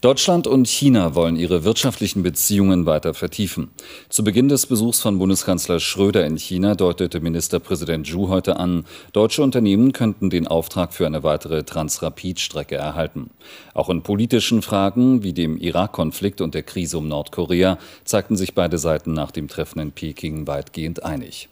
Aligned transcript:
Deutschland 0.00 0.46
und 0.46 0.66
China 0.66 1.14
wollen 1.14 1.36
ihre 1.36 1.62
wirtschaftlichen 1.64 2.22
Beziehungen 2.22 2.86
weiter 2.86 3.12
vertiefen. 3.12 3.70
Zu 4.08 4.24
Beginn 4.24 4.48
des 4.48 4.64
Besuchs 4.64 5.02
von 5.02 5.18
Bundeskanzler 5.18 5.78
Schröder 5.78 6.24
in 6.24 6.38
China 6.38 6.74
deutete 6.74 7.20
Ministerpräsident 7.20 8.06
Zhu 8.06 8.30
heute 8.30 8.56
an, 8.56 8.86
deutsche 9.12 9.42
Unternehmen 9.42 9.92
könnten 9.92 10.30
den 10.30 10.46
Auftrag 10.46 10.94
für 10.94 11.04
eine 11.04 11.22
weitere 11.22 11.64
Transrapid-Strecke 11.64 12.76
erhalten. 12.76 13.28
Auch 13.74 13.90
in 13.90 14.02
politischen 14.02 14.62
Fragen 14.62 15.22
wie 15.22 15.34
dem 15.34 15.58
Irak-Konflikt 15.58 16.40
und 16.40 16.54
der 16.54 16.62
Krise 16.62 16.96
um 16.96 17.06
Nordkorea 17.06 17.76
zeigten 18.04 18.38
sich 18.38 18.54
beide 18.54 18.78
Seiten 18.78 19.12
nach 19.12 19.32
dem 19.32 19.48
Treffen 19.48 19.80
in 19.80 19.92
Peking 19.92 20.46
weitgehend 20.46 21.04
einig. 21.04 21.50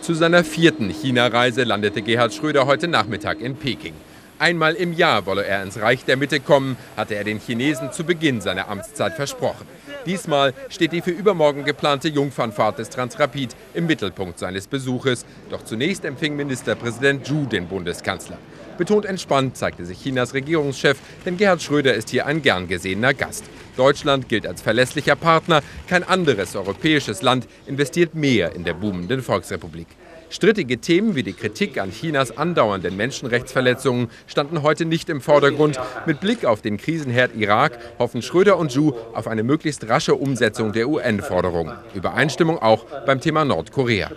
Zu 0.00 0.14
seiner 0.14 0.44
vierten 0.44 0.90
China-Reise 0.90 1.64
landete 1.64 2.02
Gerhard 2.02 2.32
Schröder 2.32 2.66
heute 2.66 2.86
Nachmittag 2.86 3.40
in 3.40 3.56
Peking. 3.56 3.94
Einmal 4.38 4.74
im 4.74 4.92
Jahr 4.92 5.24
wolle 5.24 5.46
er 5.46 5.62
ins 5.62 5.80
Reich 5.80 6.04
der 6.04 6.18
Mitte 6.18 6.40
kommen, 6.40 6.76
hatte 6.94 7.14
er 7.14 7.24
den 7.24 7.40
Chinesen 7.40 7.90
zu 7.90 8.04
Beginn 8.04 8.42
seiner 8.42 8.68
Amtszeit 8.68 9.14
versprochen. 9.14 9.66
Diesmal 10.04 10.52
steht 10.68 10.92
die 10.92 11.00
für 11.00 11.10
übermorgen 11.10 11.64
geplante 11.64 12.08
Jungfernfahrt 12.08 12.78
des 12.78 12.90
Transrapid 12.90 13.56
im 13.72 13.86
Mittelpunkt 13.86 14.38
seines 14.38 14.66
Besuches. 14.66 15.24
Doch 15.48 15.64
zunächst 15.64 16.04
empfing 16.04 16.36
Ministerpräsident 16.36 17.26
Zhu 17.26 17.46
den 17.46 17.66
Bundeskanzler. 17.66 18.36
Betont 18.76 19.06
entspannt 19.06 19.56
zeigte 19.56 19.86
sich 19.86 20.02
Chinas 20.02 20.34
Regierungschef, 20.34 20.98
denn 21.24 21.38
Gerhard 21.38 21.62
Schröder 21.62 21.94
ist 21.94 22.10
hier 22.10 22.26
ein 22.26 22.42
gern 22.42 22.68
gesehener 22.68 23.14
Gast. 23.14 23.44
Deutschland 23.76 24.28
gilt 24.28 24.46
als 24.46 24.60
verlässlicher 24.60 25.16
Partner. 25.16 25.62
Kein 25.88 26.04
anderes 26.04 26.54
europäisches 26.56 27.22
Land 27.22 27.48
investiert 27.66 28.14
mehr 28.14 28.54
in 28.54 28.64
der 28.64 28.74
boomenden 28.74 29.22
Volksrepublik. 29.22 29.88
Strittige 30.28 30.78
Themen 30.78 31.14
wie 31.14 31.22
die 31.22 31.32
Kritik 31.32 31.78
an 31.78 31.90
Chinas 31.90 32.36
andauernden 32.36 32.96
Menschenrechtsverletzungen 32.96 34.10
standen 34.26 34.62
heute 34.62 34.84
nicht 34.84 35.08
im 35.08 35.20
Vordergrund. 35.20 35.78
Mit 36.04 36.20
Blick 36.20 36.44
auf 36.44 36.62
den 36.62 36.78
Krisenherd 36.78 37.36
Irak 37.36 37.78
hoffen 37.98 38.22
Schröder 38.22 38.58
und 38.58 38.72
Zhu 38.72 38.92
auf 39.14 39.28
eine 39.28 39.44
möglichst 39.44 39.88
rasche 39.88 40.14
Umsetzung 40.14 40.72
der 40.72 40.88
UN-Forderung. 40.88 41.72
Übereinstimmung 41.94 42.58
auch 42.58 42.84
beim 43.06 43.20
Thema 43.20 43.44
Nordkorea. 43.44 44.10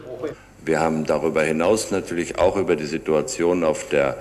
Wir 0.65 0.79
haben 0.79 1.05
darüber 1.05 1.43
hinaus 1.43 1.91
natürlich 1.91 2.37
auch 2.39 2.57
über 2.57 2.75
die 2.75 2.85
Situation 2.85 3.63
auf 3.63 3.87
der 3.89 4.17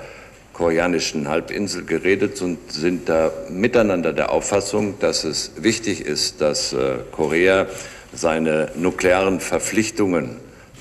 koreanischen 0.53 1.29
Halbinsel 1.29 1.85
geredet 1.85 2.43
und 2.43 2.73
sind 2.73 3.09
da 3.09 3.31
miteinander 3.49 4.13
der 4.13 4.33
Auffassung, 4.33 4.99
dass 4.99 5.25
es 5.25 5.53
wichtig 5.57 6.01
ist, 6.01 6.41
dass 6.41 6.73
äh, 6.73 6.97
Korea 7.13 7.67
seine 8.13 8.69
nuklearen 8.75 9.41
Verpflichtungen 9.41 10.37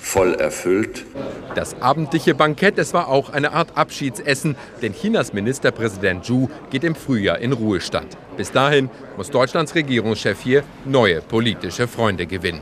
voll 0.08 0.34
erfüllt. 0.36 1.06
Das 1.54 1.82
abendliche 1.82 2.34
Bankett, 2.34 2.78
es 2.78 2.94
war 2.94 3.10
auch 3.10 3.30
eine 3.30 3.52
Art 3.52 3.76
Abschiedsessen, 3.76 4.56
denn 4.82 4.94
Chinas 4.94 5.34
Ministerpräsident 5.34 6.24
Zhu 6.24 6.48
geht 6.70 6.84
im 6.84 6.96
Frühjahr 6.96 7.40
in 7.40 7.52
Ruhestand. 7.52 8.18
Bis 8.38 8.52
dahin 8.52 8.90
muss 9.18 9.32
Deutschlands 9.32 9.76
Regierungschef 9.76 10.40
hier 10.42 10.64
neue 10.86 11.22
politische 11.22 11.88
Freunde 11.88 12.26
gewinnen. 12.26 12.62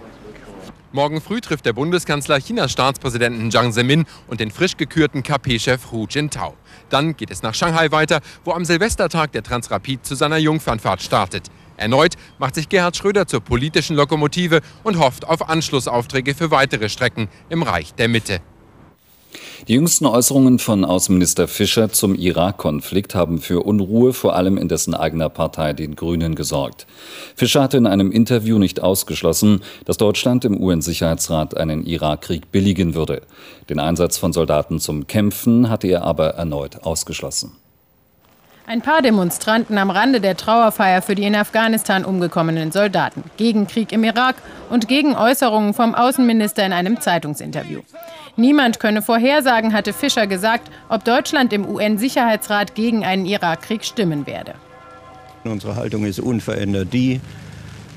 Morgen 0.92 1.20
früh 1.22 1.42
trifft 1.42 1.66
der 1.66 1.74
Bundeskanzler 1.74 2.40
Chinas 2.40 2.72
Staatspräsidenten 2.72 3.50
Jiang 3.50 3.74
Zemin 3.74 4.06
und 4.28 4.40
den 4.40 4.50
frisch 4.50 4.78
gekürten 4.78 5.24
KP-Chef 5.24 5.92
Hu 5.92 6.08
Jintao. 6.09 6.56
Dann 6.90 7.16
geht 7.18 7.32
es 7.32 7.44
nach 7.44 7.54
Shanghai 7.54 7.92
weiter, 7.92 8.22
wo 8.44 8.54
am 8.54 8.66
Silvestertag 8.66 9.34
der 9.34 9.44
Transrapid 9.44 10.06
zu 10.06 10.16
seiner 10.16 10.38
Jungfernfahrt 10.38 11.02
startet. 11.02 11.52
Erneut 11.78 12.16
macht 12.40 12.56
sich 12.56 12.70
Gerhard 12.70 12.98
Schröder 12.98 13.28
zur 13.28 13.42
politischen 13.42 13.95
Lokomotive 13.95 14.62
und 14.84 15.00
hofft 15.00 15.28
auf 15.28 15.50
Anschlussaufträge 15.50 16.36
für 16.36 16.52
weitere 16.52 16.90
Strecken 16.90 17.30
im 17.50 17.64
Reich 17.64 17.94
der 17.94 18.08
Mitte. 18.08 18.42
Die 19.68 19.73
jüngsten 19.73 20.06
Äußerungen 20.06 20.59
von 20.59 20.86
Außenminister 20.86 21.47
Fischer 21.47 21.90
zum 21.90 22.16
Irak-Konflikt 22.16 23.16
haben 23.16 23.40
für 23.40 23.62
Unruhe 23.62 24.13
vor 24.13 24.36
allem 24.36 24.58
in 24.58 24.68
dessen 24.68 24.94
eigener 24.94 25.30
Partei, 25.30 25.74
den 25.74 25.96
Grünen, 25.96 26.36
gesorgt. 26.36 26.86
Fischer 27.36 27.63
hatte 27.63 27.78
in 27.78 27.88
einem 27.88 28.12
Interview 28.12 28.59
nicht 28.59 28.81
ausgeschlossen, 28.81 29.62
dass 29.86 29.97
Deutschland 29.97 30.46
im 30.46 30.62
UN-Sicherheitsrat 30.62 31.57
einen 31.57 31.86
Irakkrieg 31.86 32.52
billigen 32.52 32.94
würde. 32.94 33.22
Den 33.69 33.80
Einsatz 33.80 34.18
von 34.18 34.34
Soldaten 34.34 34.80
zum 34.80 35.07
Kämpfen 35.07 35.69
hatte 35.69 35.88
er 35.88 36.03
aber 36.03 36.36
erneut 36.36 36.84
ausgeschlossen. 36.84 37.53
Ein 38.68 38.81
paar 38.81 39.03
Demonstranten 39.03 39.78
am 39.78 39.92
Rande 39.92 40.20
der 40.20 40.36
Trauerfeier 40.36 41.03
für 41.03 41.14
die 41.14 41.26
in 41.26 41.36
Afghanistan 41.36 42.03
umgekommenen 42.03 42.72
Soldaten, 42.72 43.24
gegen 43.38 43.68
Krieg 43.68 43.92
im 43.92 44.03
Irak 44.03 44.38
und 44.72 44.88
gegen 44.88 45.16
Äußerungen 45.16 45.76
vom 45.76 45.94
Außenminister 45.94 46.66
in 46.66 46.74
einem 46.74 47.00
Zeitungsinterview. 47.00 47.81
Niemand 48.38 48.80
könne 48.80 49.04
vorhersagen, 49.04 49.72
hatte 49.72 49.94
Fischer 49.94 50.25
gesagt, 50.25 50.72
ob 50.90 51.04
Deutschland 51.04 51.54
im 51.54 51.70
UN-Sicherheitsrat 51.70 52.74
gegen 52.74 53.06
einen 53.06 53.28
Irakkrieg 53.28 53.86
stimmen 53.86 54.25
werde. 54.25 54.56
Unsere 55.44 55.75
Haltung 55.75 56.04
ist 56.06 56.20
unverändert 56.20 56.92
die, 56.92 57.22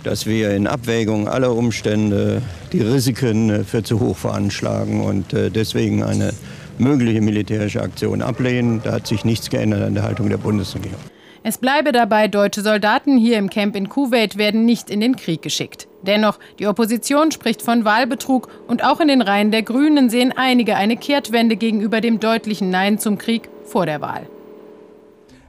dass 0.04 0.26
wir 0.26 0.50
in 0.50 0.66
Abwägung 0.66 1.28
aller 1.28 1.54
Umstände 1.54 2.42
die 2.72 2.82
Risiken 2.82 3.64
für 3.64 3.82
zu 3.82 4.00
hoch 4.00 4.18
veranschlagen 4.18 5.00
und 5.00 5.32
äh, 5.32 5.50
deswegen 5.50 6.02
eine 6.02 6.34
mögliche 6.80 7.20
militärische 7.20 7.82
Aktion 7.82 8.22
ablehnen. 8.22 8.80
Da 8.82 8.92
hat 8.92 9.06
sich 9.06 9.24
nichts 9.24 9.50
geändert 9.50 9.82
an 9.82 9.94
der 9.94 10.02
Haltung 10.02 10.28
der 10.28 10.38
Bundesregierung. 10.38 10.98
Es 11.42 11.58
bleibe 11.58 11.92
dabei, 11.92 12.28
deutsche 12.28 12.62
Soldaten 12.62 13.16
hier 13.16 13.38
im 13.38 13.48
Camp 13.48 13.76
in 13.76 13.88
Kuwait 13.88 14.36
werden 14.36 14.64
nicht 14.64 14.90
in 14.90 15.00
den 15.00 15.16
Krieg 15.16 15.40
geschickt. 15.40 15.86
Dennoch, 16.02 16.38
die 16.58 16.66
Opposition 16.66 17.30
spricht 17.30 17.62
von 17.62 17.84
Wahlbetrug 17.84 18.48
und 18.66 18.84
auch 18.84 19.00
in 19.00 19.08
den 19.08 19.22
Reihen 19.22 19.50
der 19.50 19.62
Grünen 19.62 20.10
sehen 20.10 20.32
einige 20.36 20.76
eine 20.76 20.96
Kehrtwende 20.96 21.56
gegenüber 21.56 22.00
dem 22.00 22.20
deutlichen 22.20 22.70
Nein 22.70 22.98
zum 22.98 23.18
Krieg 23.18 23.48
vor 23.64 23.86
der 23.86 24.00
Wahl. 24.00 24.26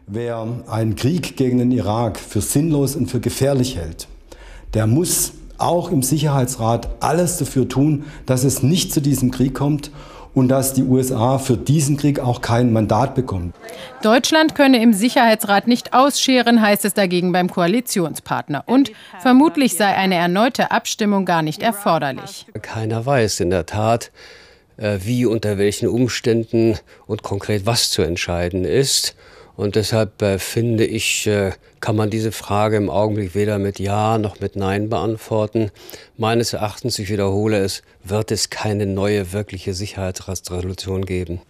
Wer 0.06 0.64
einen 0.68 0.96
Krieg 0.96 1.38
gegen 1.38 1.60
den 1.60 1.72
Irak 1.72 2.20
für 2.20 2.42
sinnlos 2.42 2.96
und 2.96 3.08
für 3.08 3.20
gefährlich 3.20 3.76
hält, 3.76 4.08
der 4.74 4.88
muss 4.88 5.34
auch 5.58 5.92
im 5.92 6.02
Sicherheitsrat 6.02 6.88
alles 7.00 7.38
dafür 7.38 7.68
tun, 7.68 8.06
dass 8.26 8.44
es 8.44 8.64
nicht 8.64 8.94
zu 8.94 9.02
diesem 9.02 9.32
Krieg 9.32 9.54
kommt 9.54 9.92
und 10.34 10.50
dass 10.50 10.74
die 10.74 10.84
USA 10.84 11.38
für 11.38 11.58
diesen 11.58 11.98
Krieg 11.98 12.20
auch 12.20 12.42
kein 12.42 12.72
Mandat 12.72 13.16
bekommen. 13.16 13.54
Deutschland 14.02 14.56
könne 14.56 14.82
im 14.82 14.94
Sicherheitsrat 14.94 15.68
nicht 15.68 15.94
ausscheren, 15.94 16.62
heißt 16.62 16.86
es 16.86 16.94
dagegen 16.94 17.32
beim 17.32 17.50
Koalitionspartner. 17.50 18.64
Und 18.66 18.92
vermutlich 19.20 19.76
sei 19.76 19.96
eine 19.96 20.16
erneute 20.16 20.72
Abstimmung 20.72 21.26
gar 21.26 21.42
nicht 21.42 21.62
erforderlich. 21.62 22.46
Keiner 22.62 23.06
weiß 23.06 23.40
in 23.40 23.50
der 23.50 23.66
Tat, 23.66 24.12
äh, 24.78 25.00
wie, 25.02 25.26
unter 25.26 25.58
welchen 25.58 25.90
Umständen 25.90 26.78
und 27.08 27.24
konkret 27.24 27.66
was 27.66 27.90
zu 27.90 28.02
entscheiden 28.02 28.66
ist. 28.66 29.16
Und 29.60 29.76
deshalb 29.76 30.22
äh, 30.22 30.40
finde 30.40 30.86
ich, 30.86 31.28
äh, 31.28 31.52
kann 31.82 31.98
man 31.98 32.10
diese 32.10 32.32
Frage 32.32 32.78
im 32.78 32.90
Augenblick 32.90 33.36
weder 33.36 33.60
mit 33.60 33.78
Ja 33.78 34.18
noch 34.18 34.40
mit 34.40 34.56
Nein 34.56 34.88
beantworten. 34.88 35.70
Meines 36.16 36.54
Erachtens, 36.54 36.98
ich 36.98 37.10
wiederhole 37.10 37.58
es, 37.58 37.84
wird 38.02 38.32
es 38.32 38.50
keine 38.50 38.86
neue 38.86 39.34
wirkliche 39.34 39.74
Sicherheitsresolution 39.74 41.04
geben. 41.04 41.42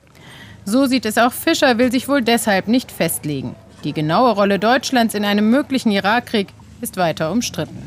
So 0.66 0.88
sieht 0.88 1.06
es 1.06 1.20
auch 1.20 1.31
Fischer, 1.31 1.78
will 1.78 1.92
sich 1.92 2.08
wohl 2.08 2.24
deshalb 2.24 2.68
nicht 2.68 2.92
festlegen. 2.92 3.53
Die 3.84 3.94
genaue 3.94 4.31
Rolle 4.31 4.58
Deutschlands 4.58 5.14
in 5.14 5.24
einem 5.24 5.52
möglichen 5.52 5.91
Irakkrieg 5.91 6.47
ist 6.81 6.97
weiter 6.97 7.31
umstritten. 7.31 7.78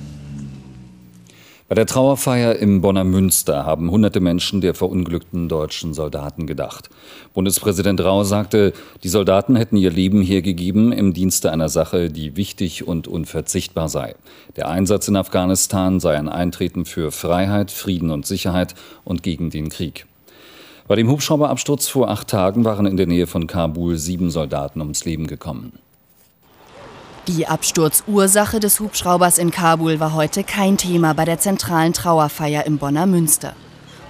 Bei 1.73 1.77
der 1.77 1.87
Trauerfeier 1.87 2.57
im 2.57 2.83
Bonner 2.83 3.03
Münster 3.03 3.65
haben 3.65 3.91
hunderte 3.91 4.21
Menschen 4.21 4.61
der 4.61 4.75
verunglückten 4.75 5.49
deutschen 5.49 5.95
Soldaten 5.95 6.47
gedacht. 6.47 6.91
Bundespräsident 7.33 7.99
Rau 8.05 8.25
sagte, 8.25 8.75
die 9.03 9.09
Soldaten 9.09 9.57
hätten 9.57 9.79
ihr 9.79 9.91
Leben 9.91 10.21
hergegeben 10.21 10.93
im 10.93 11.15
Dienste 11.15 11.51
einer 11.51 11.71
Sache, 11.71 12.11
die 12.11 12.37
wichtig 12.37 12.87
und 12.87 13.09
unverzichtbar 13.09 13.89
sei. 13.89 14.17
Der 14.57 14.69
Einsatz 14.69 15.09
in 15.09 15.17
Afghanistan 15.17 15.99
sei 15.99 16.19
ein 16.19 16.29
Eintreten 16.29 16.85
für 16.85 17.11
Freiheit, 17.11 17.71
Frieden 17.71 18.11
und 18.11 18.27
Sicherheit 18.27 18.75
und 19.03 19.23
gegen 19.23 19.49
den 19.49 19.71
Krieg. 19.71 20.05
Bei 20.89 20.95
dem 20.95 21.09
Hubschrauberabsturz 21.09 21.89
vor 21.89 22.11
acht 22.11 22.29
Tagen 22.29 22.67
waren 22.67 22.85
in 22.85 22.99
der 22.99 23.07
Nähe 23.07 23.27
von 23.27 23.47
Kabul 23.47 23.97
sieben 23.97 24.31
Soldaten 24.31 24.83
ums 24.83 25.07
Leben 25.07 25.27
gekommen. 25.27 25.73
Die 27.29 27.47
Absturzursache 27.47 28.59
des 28.59 28.81
Hubschraubers 28.81 29.39
in 29.39 29.53
Kabul 29.53 30.01
war 30.01 30.13
heute 30.13 30.43
kein 30.43 30.77
Thema 30.77 31.15
bei 31.15 31.25
der 31.25 31.39
zentralen 31.39 31.93
Trauerfeier 31.93 32.67
im 32.67 32.79
Bonner 32.79 33.07
Münster. 33.07 33.55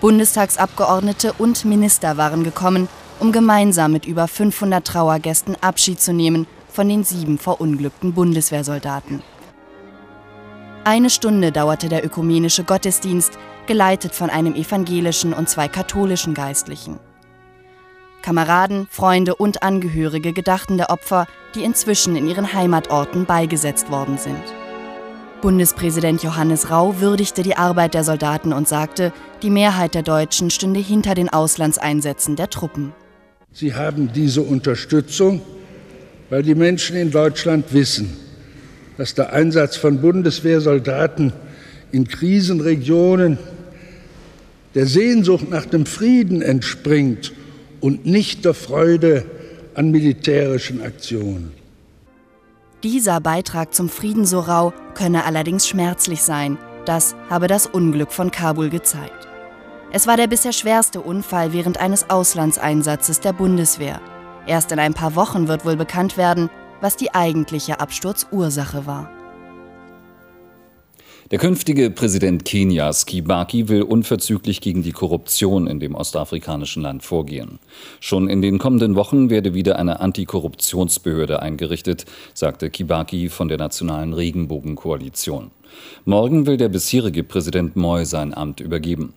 Bundestagsabgeordnete 0.00 1.34
und 1.34 1.66
Minister 1.66 2.16
waren 2.16 2.42
gekommen, 2.42 2.88
um 3.20 3.30
gemeinsam 3.30 3.92
mit 3.92 4.06
über 4.06 4.28
500 4.28 4.86
Trauergästen 4.86 5.56
Abschied 5.60 6.00
zu 6.00 6.14
nehmen 6.14 6.46
von 6.72 6.88
den 6.88 7.04
sieben 7.04 7.36
verunglückten 7.36 8.14
Bundeswehrsoldaten. 8.14 9.22
Eine 10.84 11.10
Stunde 11.10 11.52
dauerte 11.52 11.90
der 11.90 12.06
ökumenische 12.06 12.64
Gottesdienst, 12.64 13.38
geleitet 13.66 14.14
von 14.14 14.30
einem 14.30 14.54
evangelischen 14.54 15.34
und 15.34 15.50
zwei 15.50 15.68
katholischen 15.68 16.32
Geistlichen. 16.32 16.98
Kameraden, 18.22 18.88
Freunde 18.90 19.34
und 19.34 19.62
Angehörige 19.62 20.32
gedachten 20.32 20.78
der 20.78 20.88
Opfer, 20.88 21.26
die 21.54 21.62
inzwischen 21.62 22.16
in 22.16 22.26
ihren 22.26 22.52
Heimatorten 22.52 23.26
beigesetzt 23.26 23.90
worden 23.90 24.18
sind. 24.18 24.42
Bundespräsident 25.42 26.22
Johannes 26.22 26.70
Rau 26.70 27.00
würdigte 27.00 27.42
die 27.42 27.56
Arbeit 27.56 27.94
der 27.94 28.04
Soldaten 28.04 28.52
und 28.52 28.68
sagte, 28.68 29.12
die 29.42 29.50
Mehrheit 29.50 29.94
der 29.94 30.02
Deutschen 30.02 30.50
stünde 30.50 30.78
hinter 30.78 31.14
den 31.14 31.28
Auslandseinsätzen 31.28 32.36
der 32.36 32.48
Truppen. 32.48 32.92
Sie 33.52 33.74
haben 33.74 34.12
diese 34.14 34.40
Unterstützung, 34.42 35.42
weil 36.30 36.42
die 36.42 36.54
Menschen 36.54 36.96
in 36.96 37.10
Deutschland 37.10 37.72
wissen, 37.74 38.16
dass 38.96 39.14
der 39.14 39.32
Einsatz 39.32 39.76
von 39.76 40.00
Bundeswehrsoldaten 40.00 41.32
in 41.90 42.06
Krisenregionen 42.06 43.38
der 44.74 44.86
Sehnsucht 44.86 45.50
nach 45.50 45.66
dem 45.66 45.86
Frieden 45.86 46.40
entspringt 46.40 47.32
und 47.80 48.06
nicht 48.06 48.44
der 48.44 48.54
Freude 48.54 49.24
an 49.74 49.90
militärischen 49.90 50.82
Aktionen. 50.82 51.52
Dieser 52.82 53.20
Beitrag 53.20 53.74
zum 53.74 53.88
Frieden 53.88 54.26
so 54.26 54.40
rau 54.40 54.72
könne 54.94 55.24
allerdings 55.24 55.68
schmerzlich 55.68 56.22
sein. 56.22 56.58
Das 56.84 57.14
habe 57.30 57.46
das 57.46 57.66
Unglück 57.66 58.12
von 58.12 58.30
Kabul 58.30 58.70
gezeigt. 58.70 59.28
Es 59.92 60.06
war 60.06 60.16
der 60.16 60.26
bisher 60.26 60.52
schwerste 60.52 61.00
Unfall 61.00 61.52
während 61.52 61.78
eines 61.78 62.10
Auslandseinsatzes 62.10 63.20
der 63.20 63.32
Bundeswehr. 63.32 64.00
Erst 64.46 64.72
in 64.72 64.78
ein 64.78 64.94
paar 64.94 65.14
Wochen 65.14 65.46
wird 65.46 65.64
wohl 65.64 65.76
bekannt 65.76 66.16
werden, 66.16 66.50
was 66.80 66.96
die 66.96 67.14
eigentliche 67.14 67.78
Absturzursache 67.78 68.86
war. 68.86 69.10
Der 71.32 71.38
künftige 71.38 71.88
Präsident 71.88 72.44
Kenias, 72.44 73.06
Kibaki, 73.06 73.70
will 73.70 73.80
unverzüglich 73.80 74.60
gegen 74.60 74.82
die 74.82 74.92
Korruption 74.92 75.66
in 75.66 75.80
dem 75.80 75.94
ostafrikanischen 75.94 76.82
Land 76.82 77.04
vorgehen. 77.04 77.58
Schon 78.00 78.28
in 78.28 78.42
den 78.42 78.58
kommenden 78.58 78.96
Wochen 78.96 79.30
werde 79.30 79.54
wieder 79.54 79.78
eine 79.78 80.00
Antikorruptionsbehörde 80.00 81.40
eingerichtet, 81.40 82.04
sagte 82.34 82.68
Kibaki 82.68 83.30
von 83.30 83.48
der 83.48 83.56
Nationalen 83.56 84.12
Regenbogenkoalition. 84.12 85.52
Morgen 86.04 86.44
will 86.44 86.58
der 86.58 86.68
bisherige 86.68 87.24
Präsident 87.24 87.76
Moi 87.76 88.04
sein 88.04 88.34
Amt 88.34 88.60
übergeben. 88.60 89.14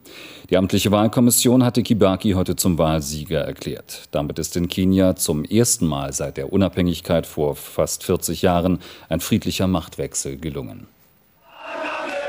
Die 0.50 0.56
amtliche 0.56 0.92
Wahlkommission 0.92 1.66
hatte 1.66 1.84
Kibaki 1.84 2.32
heute 2.32 2.56
zum 2.56 2.78
Wahlsieger 2.78 3.42
erklärt. 3.42 4.04
Damit 4.12 4.40
ist 4.40 4.56
in 4.56 4.70
Kenia 4.70 5.18
zum 5.18 5.44
ersten 5.44 5.86
Mal 5.86 6.14
seit 6.14 6.38
der 6.38 6.54
Unabhängigkeit 6.54 7.28
vor 7.28 7.58
fast 7.58 8.06
40 8.06 8.42
Jahren 8.42 8.80
ein 9.10 9.20
friedlicher 9.20 9.68
Machtwechsel 9.68 10.38
gelungen. 10.38 10.88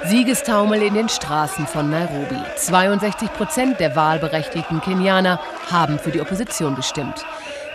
Siegestaumel 0.09 0.83
in 0.83 0.95
den 0.95 1.09
Straßen 1.09 1.67
von 1.67 1.91
Nairobi. 1.91 2.37
62 2.57 3.33
Prozent 3.33 3.81
der 3.81 3.97
wahlberechtigten 3.97 4.81
Kenianer 4.81 5.41
haben 5.69 5.99
für 5.99 6.13
die 6.13 6.21
Opposition 6.21 6.77
gestimmt. 6.77 7.25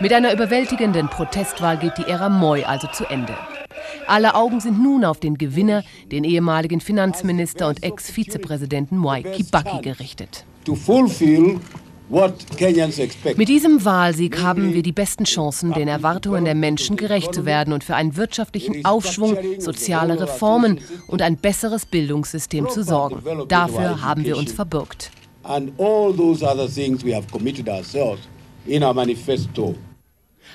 Mit 0.00 0.14
einer 0.14 0.32
überwältigenden 0.32 1.08
Protestwahl 1.08 1.76
geht 1.76 1.98
die 1.98 2.04
Ära 2.04 2.30
Moi 2.30 2.64
also 2.64 2.88
zu 2.88 3.04
Ende. 3.04 3.34
Alle 4.06 4.34
Augen 4.34 4.60
sind 4.60 4.82
nun 4.82 5.04
auf 5.04 5.20
den 5.20 5.36
Gewinner, 5.36 5.82
den 6.10 6.24
ehemaligen 6.24 6.80
Finanzminister 6.80 7.68
und 7.68 7.82
Ex-Vizepräsidenten 7.82 8.96
Mwai 8.96 9.22
Kibaki 9.22 9.82
gerichtet. 9.82 10.46
Mit 12.12 13.48
diesem 13.48 13.86
Wahlsieg 13.86 14.42
haben 14.42 14.74
wir 14.74 14.82
die 14.82 14.92
besten 14.92 15.24
Chancen, 15.24 15.72
den 15.72 15.88
Erwartungen 15.88 16.44
der 16.44 16.54
Menschen 16.54 16.98
gerecht 16.98 17.34
zu 17.34 17.46
werden 17.46 17.72
und 17.72 17.84
für 17.84 17.94
einen 17.94 18.16
wirtschaftlichen 18.16 18.84
Aufschwung, 18.84 19.38
soziale 19.58 20.20
Reformen 20.20 20.80
und 21.06 21.22
ein 21.22 21.38
besseres 21.38 21.86
Bildungssystem 21.86 22.68
zu 22.68 22.84
sorgen. 22.84 23.22
Dafür 23.48 24.02
haben 24.02 24.26
wir 24.26 24.36
uns 24.36 24.52
verbürgt. 24.52 25.10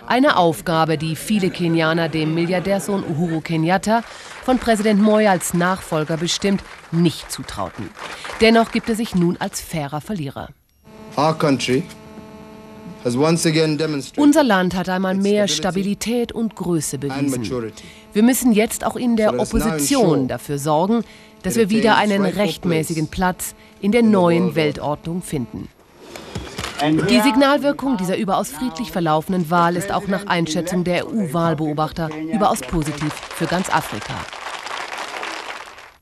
Eine 0.06 0.38
Aufgabe, 0.38 0.98
die 1.00 1.16
viele 1.16 1.50
Kenianer 1.50 2.08
dem 2.08 2.36
Milliardärsohn 2.36 3.04
Uhuru 3.04 3.42
Kenyatta 3.42 4.04
von 4.44 4.60
Präsident 4.60 5.02
Moi 5.02 5.28
als 5.28 5.56
Nachfolger 5.56 6.18
bestimmt 6.18 6.62
nicht 6.92 7.32
zutrauten. 7.32 7.90
Dennoch 8.42 8.72
gibt 8.72 8.90
er 8.90 8.96
sich 8.96 9.16
nun 9.16 9.38
als 9.38 9.60
fairer 9.60 10.02
Verlierer. 10.02 10.50
Unser 14.18 14.44
Land 14.44 14.76
hat 14.76 14.90
einmal 14.90 15.16
mehr 15.16 15.48
Stabilität 15.48 16.32
und 16.32 16.56
Größe 16.56 16.98
bewiesen. 17.00 17.72
Wir 18.14 18.24
müssen 18.24 18.52
jetzt 18.52 18.86
auch 18.86 18.96
in 18.96 19.16
der 19.16 19.40
Opposition 19.40 20.28
dafür 20.28 20.60
sorgen, 20.60 21.04
dass 21.42 21.56
wir 21.56 21.70
wieder 21.70 21.98
einen 21.98 22.24
rechtmäßigen 22.24 23.08
Platz 23.08 23.56
in 23.82 23.92
der 23.92 24.04
neuen 24.04 24.56
Weltordnung 24.56 25.22
finden. 25.22 25.70
Die 27.10 27.22
Signalwirkung 27.22 27.98
dieser 27.98 28.18
überaus 28.18 28.52
friedlich 28.52 28.92
verlaufenden 28.92 29.50
Wahl 29.50 29.76
ist 29.76 29.92
auch 29.92 30.08
nach 30.08 30.28
Einschätzung 30.28 30.84
der 30.84 31.08
EU-Wahlbeobachter 31.08 32.10
überaus 32.32 32.62
positiv 32.62 33.12
für 33.14 33.48
ganz 33.48 33.70
Afrika. 33.70 34.14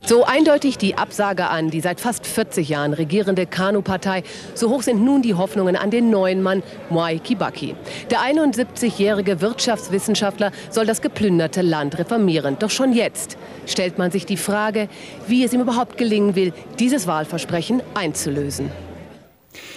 So 0.08 0.24
eindeutig 0.24 0.78
die 0.78 1.00
Absage 1.00 1.48
an 1.48 1.72
die 1.72 1.82
seit 1.82 2.00
fast 2.00 2.28
40 2.28 2.70
Jahren 2.70 2.94
regierende 2.94 3.48
KANU-Partei, 3.48 4.22
so 4.54 4.70
hoch 4.70 4.84
sind 4.84 5.04
nun 5.04 5.24
die 5.24 5.34
Hoffnungen 5.34 5.76
an 5.76 5.90
den 5.90 6.12
neuen 6.12 6.44
Mann 6.44 6.62
Mwai 6.92 7.18
Kibaki. 7.18 7.76
Der 8.12 8.20
71-jährige 8.20 9.42
Wirtschaftswissenschaftler 9.42 10.52
soll 10.70 10.86
das 10.86 11.02
geplünderte 11.02 11.64
Land 11.64 11.98
reformieren. 11.98 12.58
Doch 12.60 12.70
schon 12.70 12.94
jetzt 12.94 13.36
stellt 13.66 13.98
man 13.98 14.12
sich 14.12 14.28
die 14.28 14.38
Frage, 14.38 14.90
wie 15.28 15.44
es 15.44 15.54
ihm 15.54 15.62
überhaupt 15.62 15.98
gelingen 15.98 16.36
will, 16.36 16.54
dieses 16.78 17.08
Wahlversprechen 17.08 17.82
einzulösen. 17.96 18.70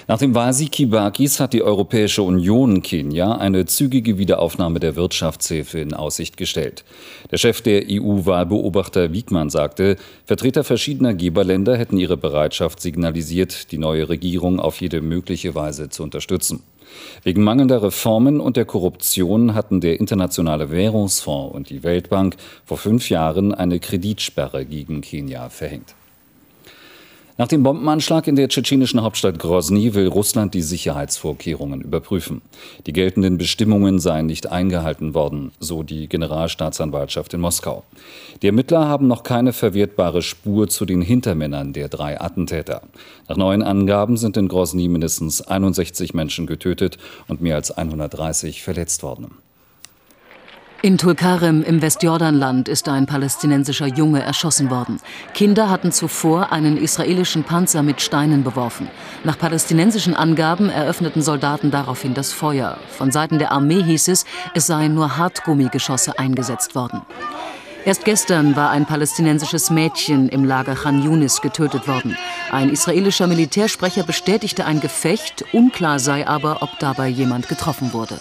Nach 0.06 0.18
dem 0.18 0.34
Wahlsieg 0.34 0.72
Kibakis 0.72 1.40
hat 1.40 1.52
die 1.52 1.62
Europäische 1.62 2.22
Union 2.22 2.82
Kenia 2.82 3.36
eine 3.36 3.66
zügige 3.66 4.18
Wiederaufnahme 4.18 4.80
der 4.80 4.96
Wirtschaftshilfe 4.96 5.80
in 5.80 5.94
Aussicht 5.94 6.36
gestellt. 6.36 6.84
Der 7.30 7.38
Chef 7.38 7.60
der 7.60 7.84
EU-Wahlbeobachter 7.88 9.12
Wiegmann 9.12 9.50
sagte, 9.50 9.96
Vertreter 10.24 10.64
verschiedener 10.64 11.14
Geberländer 11.14 11.76
hätten 11.76 11.98
ihre 11.98 12.16
Bereitschaft 12.16 12.80
signalisiert, 12.80 13.72
die 13.72 13.78
neue 13.78 14.08
Regierung 14.08 14.60
auf 14.60 14.80
jede 14.80 15.00
mögliche 15.00 15.54
Weise 15.54 15.88
zu 15.88 16.02
unterstützen. 16.02 16.62
Wegen 17.22 17.42
mangelnder 17.42 17.82
Reformen 17.82 18.40
und 18.40 18.56
der 18.56 18.64
Korruption 18.64 19.54
hatten 19.54 19.80
der 19.80 20.00
Internationale 20.00 20.70
Währungsfonds 20.70 21.54
und 21.54 21.70
die 21.70 21.82
Weltbank 21.82 22.36
vor 22.64 22.78
fünf 22.78 23.10
Jahren 23.10 23.54
eine 23.54 23.78
Kreditsperre 23.80 24.64
gegen 24.64 25.00
Kenia 25.00 25.50
verhängt. 25.50 25.94
Nach 27.40 27.46
dem 27.46 27.62
Bombenanschlag 27.62 28.26
in 28.26 28.34
der 28.34 28.48
tschetschenischen 28.48 29.00
Hauptstadt 29.00 29.38
Grozny 29.38 29.94
will 29.94 30.08
Russland 30.08 30.54
die 30.54 30.62
Sicherheitsvorkehrungen 30.62 31.82
überprüfen. 31.82 32.42
Die 32.84 32.92
geltenden 32.92 33.38
Bestimmungen 33.38 34.00
seien 34.00 34.26
nicht 34.26 34.50
eingehalten 34.50 35.14
worden, 35.14 35.52
so 35.60 35.84
die 35.84 36.08
Generalstaatsanwaltschaft 36.08 37.32
in 37.34 37.40
Moskau. 37.40 37.84
Die 38.42 38.48
Ermittler 38.48 38.88
haben 38.88 39.06
noch 39.06 39.22
keine 39.22 39.52
verwertbare 39.52 40.20
Spur 40.20 40.66
zu 40.68 40.84
den 40.84 41.00
Hintermännern 41.00 41.72
der 41.72 41.88
drei 41.88 42.20
Attentäter. 42.20 42.82
Nach 43.28 43.36
neuen 43.36 43.62
Angaben 43.62 44.16
sind 44.16 44.36
in 44.36 44.48
Grozny 44.48 44.88
mindestens 44.88 45.40
61 45.40 46.14
Menschen 46.14 46.48
getötet 46.48 46.98
und 47.28 47.40
mehr 47.40 47.54
als 47.54 47.70
130 47.70 48.64
verletzt 48.64 49.04
worden. 49.04 49.30
In 50.80 50.96
Tulkarem 50.96 51.64
im 51.64 51.82
Westjordanland 51.82 52.68
ist 52.68 52.88
ein 52.88 53.06
palästinensischer 53.06 53.88
Junge 53.88 54.22
erschossen 54.22 54.70
worden. 54.70 55.00
Kinder 55.34 55.70
hatten 55.70 55.90
zuvor 55.90 56.52
einen 56.52 56.76
israelischen 56.76 57.42
Panzer 57.42 57.82
mit 57.82 58.00
Steinen 58.00 58.44
beworfen. 58.44 58.88
Nach 59.24 59.36
palästinensischen 59.36 60.14
Angaben 60.14 60.70
eröffneten 60.70 61.20
Soldaten 61.20 61.72
daraufhin 61.72 62.14
das 62.14 62.32
Feuer. 62.32 62.78
Von 62.96 63.10
Seiten 63.10 63.40
der 63.40 63.50
Armee 63.50 63.82
hieß 63.82 64.06
es, 64.06 64.24
es 64.54 64.68
seien 64.68 64.94
nur 64.94 65.16
Hartgummigeschosse 65.16 66.16
eingesetzt 66.16 66.76
worden. 66.76 67.02
Erst 67.84 68.04
gestern 68.04 68.54
war 68.54 68.70
ein 68.70 68.86
palästinensisches 68.86 69.70
Mädchen 69.70 70.28
im 70.28 70.44
Lager 70.44 70.76
Khan 70.76 71.02
Yunis 71.02 71.40
getötet 71.40 71.88
worden. 71.88 72.16
Ein 72.52 72.70
israelischer 72.70 73.26
Militärsprecher 73.26 74.04
bestätigte 74.04 74.64
ein 74.64 74.80
Gefecht, 74.80 75.44
unklar 75.52 75.98
sei 75.98 76.24
aber, 76.24 76.62
ob 76.62 76.78
dabei 76.78 77.08
jemand 77.08 77.48
getroffen 77.48 77.92
wurde. 77.92 78.20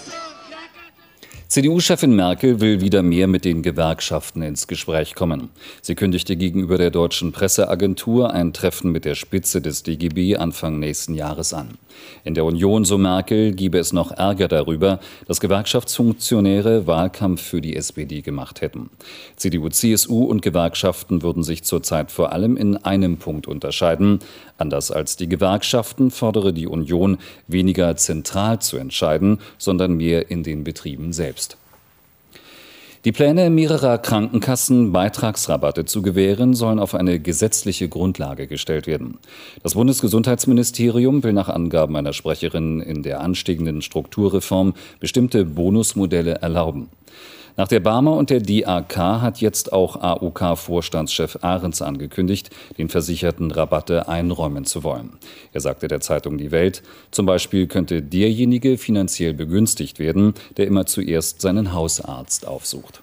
CDU-Chefin 1.49 2.13
Merkel 2.13 2.59
will 2.59 2.81
wieder 2.81 3.01
mehr 3.01 3.25
mit 3.27 3.45
den 3.45 3.61
Gewerkschaften 3.61 4.41
ins 4.41 4.67
Gespräch 4.67 5.15
kommen. 5.15 5.47
Sie 5.81 5.95
kündigte 5.95 6.35
gegenüber 6.35 6.77
der 6.77 6.91
deutschen 6.91 7.31
Presseagentur 7.31 8.33
ein 8.33 8.51
Treffen 8.51 8.91
mit 8.91 9.05
der 9.05 9.15
Spitze 9.15 9.61
des 9.61 9.81
DGB 9.81 10.35
Anfang 10.35 10.77
nächsten 10.77 11.13
Jahres 11.13 11.53
an. 11.53 11.77
In 12.25 12.33
der 12.33 12.43
Union, 12.43 12.83
so 12.83 12.97
Merkel, 12.97 13.53
gebe 13.53 13.77
es 13.77 13.93
noch 13.93 14.11
Ärger 14.11 14.49
darüber, 14.49 14.99
dass 15.25 15.39
Gewerkschaftsfunktionäre 15.39 16.85
Wahlkampf 16.85 17.41
für 17.41 17.61
die 17.61 17.77
SPD 17.77 18.21
gemacht 18.21 18.59
hätten. 18.59 18.89
CDU, 19.37 19.69
CSU 19.69 20.25
und 20.25 20.41
Gewerkschaften 20.41 21.21
würden 21.21 21.43
sich 21.43 21.63
zurzeit 21.63 22.11
vor 22.11 22.33
allem 22.33 22.57
in 22.57 22.75
einem 22.75 23.17
Punkt 23.17 23.47
unterscheiden. 23.47 24.19
Anders 24.57 24.91
als 24.91 25.15
die 25.15 25.29
Gewerkschaften 25.29 26.11
fordere 26.11 26.53
die 26.53 26.67
Union, 26.67 27.17
weniger 27.47 27.95
zentral 27.95 28.59
zu 28.59 28.77
entscheiden, 28.77 29.39
sondern 29.57 29.93
mehr 29.93 30.31
in 30.31 30.43
den 30.43 30.63
Betrieben 30.63 31.13
selbst. 31.13 31.57
Die 33.05 33.11
Pläne 33.11 33.49
mehrerer 33.49 33.99
Krankenkassen, 33.99 34.91
Beitragsrabatte 34.91 35.85
zu 35.85 36.01
gewähren, 36.01 36.55
sollen 36.55 36.79
auf 36.79 36.93
eine 36.93 37.19
gesetzliche 37.19 37.87
Grundlage 37.87 38.47
gestellt 38.47 38.87
werden. 38.87 39.19
Das 39.63 39.75
Bundesgesundheitsministerium 39.75 41.23
will 41.23 41.31
nach 41.31 41.47
Angaben 41.47 41.95
einer 41.95 42.11
Sprecherin 42.11 42.81
in 42.81 43.03
der 43.03 43.21
anstehenden 43.21 43.81
Strukturreform 43.81 44.73
bestimmte 44.99 45.45
Bonusmodelle 45.45 46.41
erlauben. 46.41 46.89
Nach 47.57 47.67
der 47.67 47.79
Barmer 47.79 48.13
und 48.13 48.29
der 48.29 48.39
DAK 48.39 48.97
hat 48.97 49.41
jetzt 49.41 49.73
auch 49.73 49.95
AUK-Vorstandschef 49.95 51.39
Ahrens 51.41 51.81
angekündigt, 51.81 52.51
den 52.77 52.87
Versicherten 52.87 53.49
Rabatte 53.49 54.07
einräumen 54.07 54.63
zu 54.63 54.83
wollen. 54.83 55.17
Er 55.53 55.61
sagte 55.61 55.87
der 55.87 55.99
Zeitung 55.99 56.37
Die 56.37 56.51
Welt, 56.51 56.83
zum 57.09 57.25
Beispiel 57.25 57.65
könnte 57.65 58.03
derjenige 58.03 58.77
finanziell 58.77 59.33
begünstigt 59.33 59.97
werden, 59.97 60.35
der 60.57 60.67
immer 60.67 60.85
zuerst 60.85 61.41
seinen 61.41 61.73
Hausarzt 61.73 62.47
aufsucht. 62.47 63.01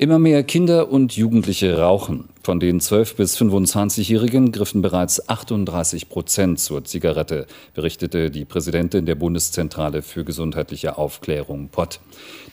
Immer 0.00 0.20
mehr 0.20 0.44
Kinder 0.44 0.92
und 0.92 1.16
Jugendliche 1.16 1.76
rauchen. 1.76 2.28
Von 2.44 2.60
den 2.60 2.80
12- 2.80 3.16
bis 3.16 3.36
25-Jährigen 3.36 4.52
griffen 4.52 4.80
bereits 4.80 5.28
38 5.28 6.08
Prozent 6.08 6.60
zur 6.60 6.84
Zigarette, 6.84 7.48
berichtete 7.74 8.30
die 8.30 8.44
Präsidentin 8.44 9.06
der 9.06 9.16
Bundeszentrale 9.16 10.02
für 10.02 10.22
gesundheitliche 10.24 10.98
Aufklärung 10.98 11.68
Pott. 11.70 11.98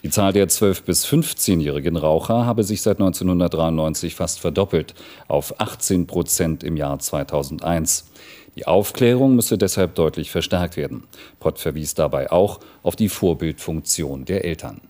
Die 0.02 0.10
Zahl 0.10 0.34
der 0.34 0.48
12- 0.50 0.86
bis 0.86 1.06
15-jährigen 1.06 1.98
Raucher 1.98 2.48
habe 2.48 2.64
sich 2.64 2.82
seit 2.82 2.98
1993 2.98 4.16
fast 4.16 4.40
verdoppelt, 4.40 4.96
auf 5.28 5.60
18 5.60 6.08
Prozent 6.08 6.64
im 6.64 6.78
Jahr 6.78 6.98
2001. 6.98 8.10
Die 8.56 8.66
Aufklärung 8.66 9.36
müsse 9.36 9.60
deshalb 9.60 9.94
deutlich 9.94 10.32
verstärkt 10.32 10.78
werden. 10.78 11.04
Pott 11.40 11.60
verwies 11.60 11.94
dabei 11.94 12.32
auch 12.32 12.60
auf 12.82 12.96
die 12.96 13.10
Vorbildfunktion 13.10 14.26
der 14.26 14.46
Eltern. 14.46 14.82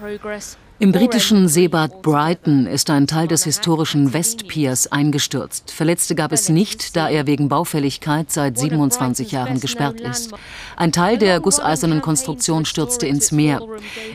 Progress 0.00 0.56
im 0.80 0.92
britischen 0.92 1.48
Seebad 1.48 2.02
Brighton 2.02 2.66
ist 2.66 2.88
ein 2.90 3.06
Teil 3.06 3.26
des 3.26 3.42
historischen 3.42 4.12
Westpiers 4.12 4.92
eingestürzt. 4.92 5.72
Verletzte 5.72 6.14
gab 6.14 6.30
es 6.30 6.48
nicht, 6.48 6.94
da 6.94 7.08
er 7.08 7.26
wegen 7.26 7.48
Baufälligkeit 7.48 8.30
seit 8.30 8.58
27 8.58 9.32
Jahren 9.32 9.58
gesperrt 9.58 10.00
ist. 10.00 10.32
Ein 10.76 10.92
Teil 10.92 11.18
der 11.18 11.40
gusseisernen 11.40 12.00
Konstruktion 12.00 12.64
stürzte 12.64 13.06
ins 13.08 13.32
Meer. 13.32 13.60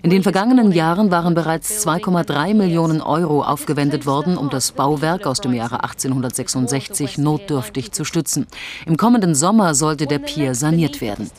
In 0.03 0.09
den 0.09 0.23
vergangenen 0.23 0.71
Jahren 0.71 1.11
waren 1.11 1.33
bereits 1.33 1.85
2,3 1.85 2.53
Millionen 2.53 3.01
Euro 3.01 3.43
aufgewendet 3.43 4.05
worden, 4.05 4.37
um 4.37 4.49
das 4.49 4.71
Bauwerk 4.71 5.25
aus 5.25 5.41
dem 5.41 5.53
Jahre 5.53 5.83
1866 5.83 7.17
notdürftig 7.17 7.91
zu 7.91 8.05
stützen. 8.05 8.47
Im 8.85 8.95
kommenden 8.95 9.35
Sommer 9.35 9.75
sollte 9.75 10.07
der 10.07 10.19
Pier 10.19 10.55
saniert 10.55 11.01
werden. 11.01 11.29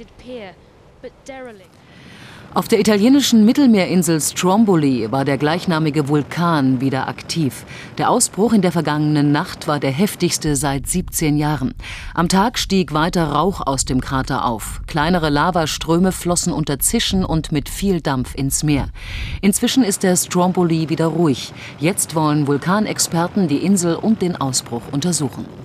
Auf 2.54 2.68
der 2.68 2.78
italienischen 2.78 3.44
Mittelmeerinsel 3.44 4.20
Stromboli 4.20 5.10
war 5.10 5.24
der 5.24 5.38
gleichnamige 5.38 6.06
Vulkan 6.08 6.80
wieder 6.80 7.08
aktiv. 7.08 7.66
Der 7.98 8.08
Ausbruch 8.10 8.52
in 8.52 8.62
der 8.62 8.70
vergangenen 8.70 9.32
Nacht 9.32 9.66
war 9.66 9.80
der 9.80 9.90
heftigste 9.90 10.54
seit 10.54 10.86
17 10.86 11.36
Jahren. 11.36 11.74
Am 12.14 12.28
Tag 12.28 12.56
stieg 12.56 12.94
weiter 12.94 13.24
Rauch 13.24 13.60
aus 13.60 13.86
dem 13.86 14.00
Krater 14.00 14.44
auf. 14.44 14.82
Kleinere 14.86 15.30
Lavaströme 15.30 16.12
flossen 16.12 16.52
unter 16.52 16.78
Zischen 16.78 17.24
und 17.24 17.50
mit 17.50 17.68
viel 17.68 18.00
Dampf 18.00 18.36
ins 18.36 18.62
Meer. 18.62 18.86
Inzwischen 19.40 19.82
ist 19.82 20.04
der 20.04 20.14
Stromboli 20.14 20.88
wieder 20.88 21.06
ruhig. 21.06 21.52
Jetzt 21.80 22.14
wollen 22.14 22.46
Vulkanexperten 22.46 23.48
die 23.48 23.64
Insel 23.64 23.96
und 23.96 24.22
den 24.22 24.36
Ausbruch 24.36 24.82
untersuchen. 24.92 25.63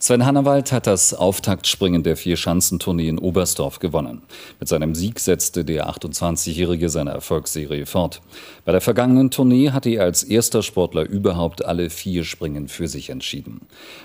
Sven 0.00 0.24
Hannawald 0.24 0.70
hat 0.70 0.86
das 0.86 1.12
Auftaktspringen 1.12 2.04
der 2.04 2.16
Vierschanzentournee 2.16 3.08
in 3.08 3.18
Oberstdorf 3.18 3.80
gewonnen. 3.80 4.22
Mit 4.60 4.68
seinem 4.68 4.94
Sieg 4.94 5.18
setzte 5.18 5.64
der 5.64 5.90
28-Jährige 5.90 6.88
seine 6.88 7.10
Erfolgsserie 7.10 7.84
fort. 7.84 8.20
Bei 8.64 8.70
der 8.70 8.80
vergangenen 8.80 9.32
Tournee 9.32 9.70
hatte 9.72 9.90
er 9.90 10.04
als 10.04 10.22
erster 10.22 10.62
Sportler 10.62 11.02
überhaupt 11.02 11.64
alle 11.64 11.90
vier 11.90 12.22
Springen 12.22 12.68
für 12.68 12.86
sich 12.86 13.10
entschieden. 13.10 13.62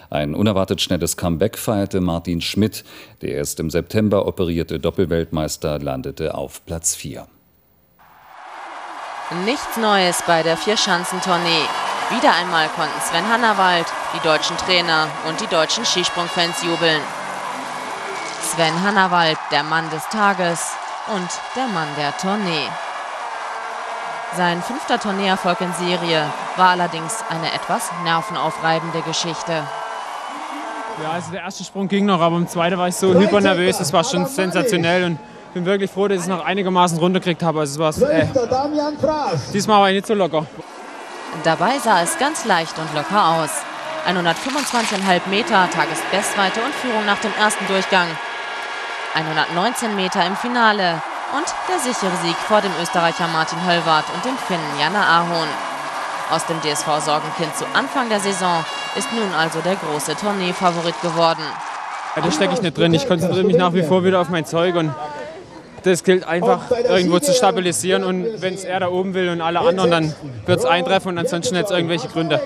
Ein 0.10 0.34
unerwartet 0.34 0.82
schnelles 0.82 1.16
Comeback 1.16 1.60
feierte 1.60 2.02
Martin 2.02 2.42
Schmidt. 2.42 2.84
Der 3.22 3.36
erst 3.36 3.60
im 3.60 3.70
September 3.70 4.26
operierte 4.26 4.80
Doppelweltmeister 4.80 5.78
landete 5.78 6.34
auf 6.34 6.66
Platz 6.66 6.96
4. 6.96 7.28
Nichts 9.46 9.78
Neues 9.78 10.24
bei 10.26 10.42
der 10.42 10.58
Vierschanzentournee. 10.58 11.93
Wieder 12.16 12.36
einmal 12.36 12.68
konnten 12.70 13.02
Sven 13.02 13.28
Hannawald, 13.28 13.88
die 14.14 14.20
deutschen 14.20 14.56
Trainer 14.58 15.08
und 15.28 15.42
die 15.42 15.48
deutschen 15.48 15.84
Skisprungfans 15.84 16.62
jubeln. 16.62 17.02
Sven 18.42 18.84
Hannawald, 18.84 19.38
der 19.52 19.64
Mann 19.64 19.90
des 19.90 20.08
Tages 20.10 20.74
und 21.14 21.28
der 21.56 21.66
Mann 21.68 21.88
der 21.98 22.16
Tournee. 22.18 22.68
Sein 24.38 24.62
fünfter 24.62 25.00
Tourneeerfolg 25.00 25.60
in 25.62 25.74
Serie 25.74 26.26
war 26.56 26.70
allerdings 26.70 27.24
eine 27.30 27.52
etwas 27.52 27.90
nervenaufreibende 28.04 29.02
Geschichte. 29.02 29.64
Ja, 31.02 31.12
also 31.14 31.32
der 31.32 31.42
erste 31.42 31.64
Sprung 31.64 31.88
ging 31.88 32.06
noch, 32.06 32.22
aber 32.22 32.36
im 32.36 32.48
zweiten 32.48 32.78
war 32.78 32.90
ich 32.90 32.96
so 32.96 33.16
hypernervös, 33.16 33.80
das 33.80 33.92
war 33.92 34.04
schon 34.04 34.28
sensationell 34.28 35.06
und 35.06 35.20
bin 35.56 35.66
wirklich 35.66 35.90
froh, 35.90 36.08
dass 36.08 36.18
ich 36.18 36.24
es 36.24 36.30
noch 36.30 36.46
einigermaßen 36.46 37.00
runtergekriegt 37.00 37.42
habe. 37.42 37.62
Also 37.62 37.84
es 37.84 38.00
war, 38.00 38.10
äh, 38.12 38.28
diesmal 39.52 39.82
war 39.82 39.90
ich 39.90 39.96
nicht 39.96 40.08
so 40.08 40.14
locker. 40.14 40.46
Dabei 41.44 41.80
sah 41.80 42.02
es 42.02 42.18
ganz 42.20 42.46
leicht 42.46 42.78
und 42.78 42.94
locker 42.94 43.28
aus. 43.36 43.50
125,5 44.08 45.30
Meter 45.30 45.70
Tagesbestweite 45.70 46.62
und 46.62 46.74
Führung 46.76 47.06
nach 47.06 47.20
dem 47.20 47.32
ersten 47.40 47.66
Durchgang. 47.68 48.08
119 49.16 49.96
Meter 49.96 50.26
im 50.26 50.36
Finale 50.36 51.02
und 51.36 51.46
der 51.70 51.80
sichere 51.80 52.16
Sieg 52.24 52.36
vor 52.36 52.62
dem 52.62 52.72
Österreicher 52.82 53.28
Martin 53.28 53.66
Höllwart 53.66 54.06
und 54.14 54.24
dem 54.26 54.38
Finnen 54.38 54.80
Jana 54.80 55.22
Ahon. 55.22 55.48
Aus 56.32 56.46
dem 56.46 56.62
DSV-Sorgenkind 56.62 57.56
zu 57.56 57.66
Anfang 57.74 58.10
der 58.10 58.20
Saison 58.20 58.64
ist 58.96 59.12
nun 59.12 59.34
also 59.38 59.60
der 59.62 59.76
große 59.76 60.16
Tourneefavorit 60.16 61.00
geworden. 61.02 61.44
Ja, 62.16 62.22
da 62.22 62.32
stecke 62.32 62.54
ich 62.54 62.62
nicht 62.62 62.78
drin. 62.78 62.94
Ich 62.94 63.08
konzentriere 63.08 63.46
mich 63.46 63.58
nach 63.58 63.74
wie 63.74 63.84
vor 63.84 64.04
wieder 64.04 64.22
auf 64.22 64.30
mein 64.30 64.46
Zeug 64.46 64.76
und 64.76 64.94
das 65.84 66.04
gilt 66.04 66.26
einfach 66.28 66.72
irgendwo 66.72 67.20
zu 67.20 67.34
stabilisieren. 67.34 68.04
Und 68.04 68.42
wenn 68.42 68.54
es 68.54 68.64
er 68.64 68.80
da 68.80 68.88
oben 68.88 69.14
will 69.14 69.30
und 69.30 69.42
alle 69.42 69.60
anderen, 69.60 69.92
dann 69.92 70.16
wird 70.46 70.60
es 70.60 70.66
eintreffen 70.66 71.10
und 71.10 71.18
ansonsten 71.18 71.58
hat 71.58 71.66
es 71.66 71.72
irgendwelche 71.72 72.08
Gründe. 72.08 72.42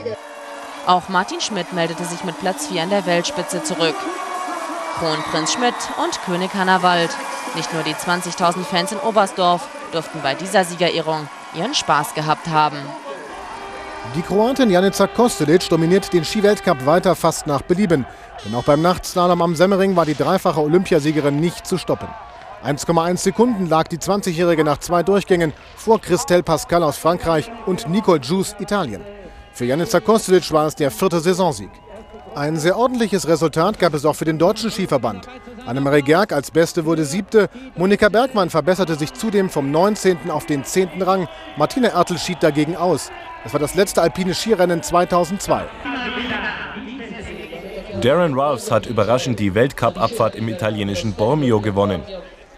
Auch 0.86 1.10
Martin 1.10 1.41
Schmidt 1.41 1.74
meldete 1.74 2.06
sich 2.06 2.24
mit 2.24 2.39
Platz 2.39 2.67
4 2.67 2.84
an 2.84 2.89
der 2.89 3.06
Weltspitze 3.06 3.63
zurück. 3.63 3.96
Kronprinz 5.00 5.53
Schmidt 5.53 5.75
und 6.03 6.20
König 6.25 6.53
Hannawald. 6.56 7.10
Nicht 7.56 7.74
nur 7.74 7.84
die 7.84 7.94
20.000 7.94 8.63
Fans 8.63 8.91
in 8.91 9.00
Oberstdorf 9.00 9.67
durften 9.91 10.22
bei 10.22 10.34
dieser 10.34 10.63
Siegerehrung 10.63 11.27
ihren 11.56 11.74
Spaß 11.74 12.13
gehabt 12.13 12.48
haben. 12.48 12.77
Die 14.15 14.22
Kroatin 14.22 14.70
Janica 14.70 15.08
Kostelic 15.08 15.67
dominiert 15.70 16.12
den 16.13 16.24
Skiweltcup 16.24 16.86
weiter 16.86 17.15
fast 17.15 17.46
nach 17.46 17.62
Belieben. 17.62 18.06
Denn 18.46 18.56
auch 18.56 18.63
beim 18.63 18.82
Nachtslalom 18.82 19.41
am 19.41 19.56
Semmering 19.56 19.96
war 19.96 20.06
die 20.06 20.15
dreifache 20.15 20.62
Olympiasiegerin 20.62 21.39
nicht 21.39 21.67
zu 21.67 21.77
stoppen. 21.77 22.08
1,1 22.63 23.17
Sekunden 23.17 23.69
lag 23.69 23.87
die 23.87 23.99
20-Jährige 23.99 24.63
nach 24.63 24.79
zwei 24.79 25.03
Durchgängen 25.03 25.53
vor 25.75 26.01
Christelle 26.01 26.43
Pascal 26.43 26.83
aus 26.83 26.97
Frankreich 26.97 27.51
und 27.65 27.87
Nicole 27.87 28.19
Jus 28.19 28.55
Italien. 28.59 29.01
Für 29.53 29.65
Janica 29.65 29.99
Kostelic 29.99 30.51
war 30.51 30.67
es 30.67 30.75
der 30.75 30.89
vierte 30.89 31.19
Saisonsieg. 31.19 31.69
Ein 32.35 32.57
sehr 32.57 32.77
ordentliches 32.77 33.27
Resultat 33.27 33.79
gab 33.79 33.93
es 33.93 34.05
auch 34.05 34.15
für 34.15 34.25
den 34.25 34.37
deutschen 34.37 34.69
Skiverband. 34.69 35.27
Annemarie 35.65 36.01
Gerg 36.01 36.33
als 36.33 36.51
Beste 36.51 36.85
wurde 36.85 37.05
siebte. 37.05 37.49
Monika 37.75 38.09
Bergmann 38.09 38.49
verbesserte 38.49 38.95
sich 38.95 39.13
zudem 39.13 39.49
vom 39.49 39.71
19. 39.71 40.29
auf 40.29 40.45
den 40.45 40.63
10. 40.63 41.01
Rang. 41.01 41.27
Martina 41.57 41.89
Ertel 41.89 42.17
schied 42.17 42.41
dagegen 42.41 42.75
aus. 42.75 43.11
Das 43.43 43.53
war 43.53 43.59
das 43.59 43.75
letzte 43.75 44.01
alpine 44.01 44.33
Skirennen 44.33 44.83
2002. 44.83 45.65
Darren 48.01 48.39
Ralphs 48.39 48.69
hat 48.69 48.85
überraschend 48.85 49.39
die 49.39 49.55
Weltcup-Abfahrt 49.55 50.35
im 50.35 50.47
italienischen 50.49 51.13
Bormio 51.13 51.59
gewonnen. 51.61 52.03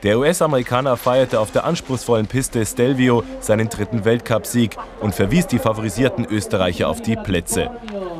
Der 0.03 0.17
US-Amerikaner 0.17 0.95
feierte 0.95 1.41
auf 1.41 1.51
der 1.51 1.65
anspruchsvollen 1.65 2.27
Piste 2.27 2.65
Stelvio 2.65 3.23
seinen 3.41 3.67
dritten 3.67 4.05
Weltcupsieg 4.05 4.77
und 5.01 5.13
verwies 5.13 5.47
die 5.47 5.59
favorisierten 5.59 6.25
Österreicher 6.25 6.87
auf 6.87 7.01
die 7.01 7.17
Plätze. 7.17 7.69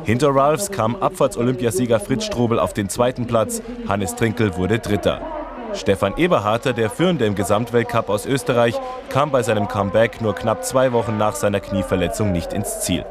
Hinter 0.04 0.34
Ralphs 0.34 0.70
kam 0.70 0.96
Abfahrts-Olympiasieger 0.96 1.98
Fritz 1.98 2.26
Strobel 2.26 2.58
auf 2.58 2.74
den 2.74 2.90
zweiten 2.90 3.26
Platz, 3.26 3.62
Hannes 3.88 4.14
Trinkel 4.14 4.56
wurde 4.56 4.78
Dritter. 4.78 5.22
Stefan 5.72 6.18
Eberharter, 6.18 6.74
der 6.74 6.90
Führende 6.90 7.24
im 7.24 7.34
Gesamtweltcup 7.34 8.10
aus 8.10 8.26
Österreich, 8.26 8.74
kam 9.08 9.30
bei 9.30 9.42
seinem 9.42 9.66
Comeback 9.66 10.20
nur 10.20 10.34
knapp 10.34 10.64
zwei 10.64 10.92
Wochen 10.92 11.16
nach 11.16 11.34
seiner 11.34 11.60
Knieverletzung 11.60 12.30
nicht 12.30 12.52
ins 12.52 12.80
Ziel. 12.80 13.06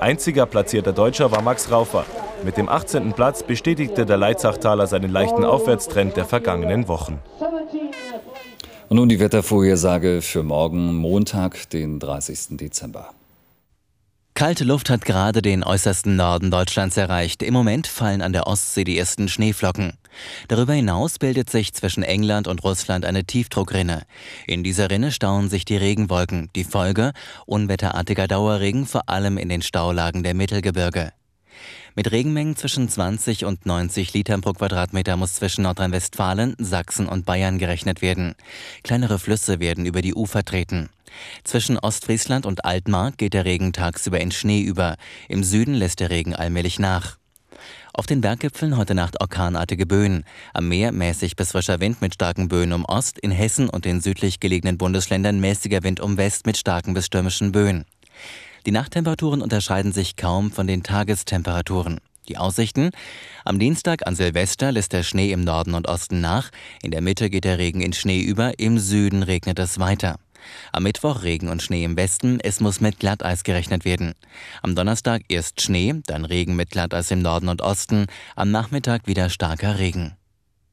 Einziger 0.00 0.44
platzierter 0.44 0.92
Deutscher 0.92 1.30
war 1.30 1.40
Max 1.40 1.70
Raufer. 1.70 2.04
Mit 2.42 2.58
dem 2.58 2.68
18. 2.68 3.14
Platz 3.14 3.42
bestätigte 3.42 4.04
der 4.04 4.18
Leitzachtaler 4.18 4.86
seinen 4.86 5.10
leichten 5.10 5.44
Aufwärtstrend 5.44 6.16
der 6.16 6.26
vergangenen 6.26 6.88
Wochen. 6.88 7.20
Und 8.94 8.98
nun 8.98 9.08
die 9.08 9.18
Wettervorhersage 9.18 10.22
für 10.22 10.44
morgen, 10.44 10.94
Montag, 10.94 11.68
den 11.70 11.98
30. 11.98 12.56
Dezember. 12.56 13.12
Kalte 14.34 14.62
Luft 14.62 14.88
hat 14.88 15.04
gerade 15.04 15.42
den 15.42 15.64
äußersten 15.64 16.14
Norden 16.14 16.52
Deutschlands 16.52 16.96
erreicht. 16.96 17.42
Im 17.42 17.54
Moment 17.54 17.88
fallen 17.88 18.22
an 18.22 18.32
der 18.32 18.46
Ostsee 18.46 18.84
die 18.84 18.96
ersten 18.96 19.28
Schneeflocken. 19.28 19.94
Darüber 20.46 20.74
hinaus 20.74 21.18
bildet 21.18 21.50
sich 21.50 21.74
zwischen 21.74 22.04
England 22.04 22.46
und 22.46 22.62
Russland 22.62 23.04
eine 23.04 23.24
Tiefdruckrinne. 23.24 24.02
In 24.46 24.62
dieser 24.62 24.88
Rinne 24.90 25.10
stauen 25.10 25.48
sich 25.50 25.64
die 25.64 25.76
Regenwolken. 25.76 26.50
Die 26.54 26.62
Folge 26.62 27.14
unwetterartiger 27.46 28.28
Dauerregen 28.28 28.86
vor 28.86 29.08
allem 29.08 29.38
in 29.38 29.48
den 29.48 29.62
Staulagen 29.62 30.22
der 30.22 30.34
Mittelgebirge. 30.34 31.10
Mit 31.96 32.10
Regenmengen 32.10 32.56
zwischen 32.56 32.88
20 32.88 33.44
und 33.44 33.66
90 33.66 34.14
Litern 34.14 34.40
pro 34.40 34.52
Quadratmeter 34.52 35.16
muss 35.16 35.34
zwischen 35.34 35.62
Nordrhein-Westfalen, 35.62 36.56
Sachsen 36.58 37.06
und 37.06 37.24
Bayern 37.24 37.58
gerechnet 37.58 38.02
werden. 38.02 38.34
Kleinere 38.82 39.20
Flüsse 39.20 39.60
werden 39.60 39.86
über 39.86 40.02
die 40.02 40.12
Ufer 40.12 40.44
treten. 40.44 40.88
Zwischen 41.44 41.78
Ostfriesland 41.78 42.46
und 42.46 42.64
Altmark 42.64 43.16
geht 43.16 43.32
der 43.32 43.44
Regen 43.44 43.72
tagsüber 43.72 44.18
in 44.20 44.32
Schnee 44.32 44.62
über. 44.62 44.96
Im 45.28 45.44
Süden 45.44 45.74
lässt 45.74 46.00
der 46.00 46.10
Regen 46.10 46.34
allmählich 46.34 46.80
nach. 46.80 47.16
Auf 47.92 48.06
den 48.06 48.20
Berggipfeln 48.20 48.76
heute 48.76 48.96
Nacht 48.96 49.20
orkanartige 49.20 49.86
Böen. 49.86 50.24
Am 50.52 50.66
Meer 50.66 50.90
mäßig 50.90 51.36
bis 51.36 51.52
frischer 51.52 51.78
Wind 51.78 52.02
mit 52.02 52.14
starken 52.14 52.48
Böen 52.48 52.72
um 52.72 52.84
Ost, 52.86 53.20
in 53.20 53.30
Hessen 53.30 53.68
und 53.68 53.84
den 53.84 54.00
südlich 54.00 54.40
gelegenen 54.40 54.78
Bundesländern 54.78 55.38
mäßiger 55.38 55.84
Wind 55.84 56.00
um 56.00 56.16
West 56.16 56.44
mit 56.44 56.56
starken 56.56 56.92
bis 56.92 57.06
stürmischen 57.06 57.52
Böen. 57.52 57.84
Die 58.66 58.72
Nachttemperaturen 58.72 59.42
unterscheiden 59.42 59.92
sich 59.92 60.16
kaum 60.16 60.50
von 60.50 60.66
den 60.66 60.82
Tagestemperaturen. 60.82 61.98
Die 62.28 62.38
Aussichten? 62.38 62.92
Am 63.44 63.58
Dienstag 63.58 64.06
an 64.06 64.16
Silvester 64.16 64.72
lässt 64.72 64.94
der 64.94 65.02
Schnee 65.02 65.32
im 65.32 65.44
Norden 65.44 65.74
und 65.74 65.86
Osten 65.86 66.22
nach. 66.22 66.50
In 66.82 66.90
der 66.90 67.02
Mitte 67.02 67.28
geht 67.28 67.44
der 67.44 67.58
Regen 67.58 67.82
in 67.82 67.92
Schnee 67.92 68.22
über. 68.22 68.58
Im 68.58 68.78
Süden 68.78 69.22
regnet 69.22 69.58
es 69.58 69.78
weiter. 69.78 70.16
Am 70.72 70.84
Mittwoch 70.84 71.22
Regen 71.22 71.48
und 71.48 71.62
Schnee 71.62 71.84
im 71.84 71.98
Westen. 71.98 72.40
Es 72.40 72.60
muss 72.60 72.80
mit 72.80 72.98
Glatteis 72.98 73.44
gerechnet 73.44 73.84
werden. 73.84 74.14
Am 74.62 74.74
Donnerstag 74.74 75.22
erst 75.28 75.60
Schnee, 75.60 75.94
dann 76.06 76.24
Regen 76.24 76.56
mit 76.56 76.70
Glatteis 76.70 77.10
im 77.10 77.20
Norden 77.20 77.50
und 77.50 77.60
Osten. 77.60 78.06
Am 78.34 78.50
Nachmittag 78.50 79.06
wieder 79.06 79.28
starker 79.28 79.78
Regen. 79.78 80.16